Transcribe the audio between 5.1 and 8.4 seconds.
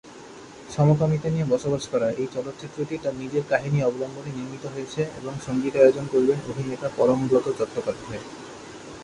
এবং সংগীতায়োজন করবেন অভিনেতা পরমব্রত চট্টোপাধ্যায়।